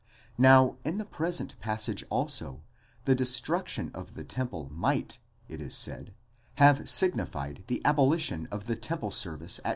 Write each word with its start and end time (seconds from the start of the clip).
Now 0.39 0.77
in 0.83 0.97
the 0.97 1.05
present 1.05 1.59
passage 1.59 2.03
also, 2.09 2.63
the 3.03 3.13
destruction 3.13 3.91
of 3.93 4.15
the 4.15 4.23
temple 4.23 4.67
might, 4.71 5.19
it 5.47 5.61
is 5.61 5.75
said, 5.75 6.15
have 6.55 6.89
signified 6.89 7.63
the 7.67 7.85
abolition 7.85 8.47
of 8.49 8.65
the 8.65 8.75
temple 8.75 9.11
service 9.11 9.59
at. 9.63 9.69